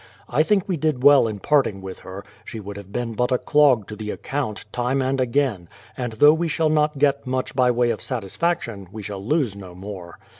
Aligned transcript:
I 0.27 0.41
think 0.41 0.63
we 0.67 0.77
did 0.77 1.03
well 1.03 1.27
in 1.27 1.37
parting 1.39 1.79
with 1.79 1.99
her; 1.99 2.25
she 2.43 2.59
would 2.59 2.75
have 2.75 2.91
been 2.91 3.13
but 3.13 3.31
a 3.31 3.37
clog 3.37 3.87
to 3.89 3.95
the 3.95 4.09
account, 4.09 4.65
time 4.71 4.99
and 4.99 5.21
again, 5.21 5.69
and 5.95 6.13
though 6.13 6.33
we 6.33 6.47
shall 6.47 6.69
not 6.69 6.97
get 6.97 7.27
much 7.27 7.55
by 7.55 7.69
way 7.69 7.91
of 7.91 8.01
satisfaction, 8.01 8.87
we 8.91 9.03
shall 9.03 9.23
lose 9.23 9.55
no 9.55 9.75
more. 9.75 10.17